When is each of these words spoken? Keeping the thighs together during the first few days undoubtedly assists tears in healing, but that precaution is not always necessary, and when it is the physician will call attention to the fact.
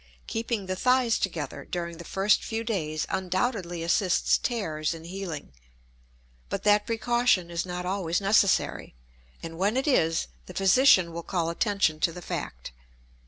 Keeping 0.25 0.65
the 0.65 0.75
thighs 0.75 1.19
together 1.19 1.63
during 1.63 1.97
the 1.99 2.03
first 2.03 2.43
few 2.43 2.63
days 2.63 3.05
undoubtedly 3.07 3.83
assists 3.83 4.39
tears 4.39 4.95
in 4.95 5.03
healing, 5.03 5.53
but 6.49 6.63
that 6.63 6.87
precaution 6.87 7.51
is 7.51 7.67
not 7.67 7.85
always 7.85 8.19
necessary, 8.19 8.95
and 9.43 9.59
when 9.59 9.77
it 9.77 9.87
is 9.87 10.25
the 10.47 10.55
physician 10.55 11.13
will 11.13 11.21
call 11.21 11.51
attention 11.51 11.99
to 11.99 12.11
the 12.11 12.23
fact. 12.23 12.71